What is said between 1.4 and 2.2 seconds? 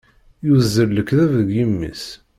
yimi-s.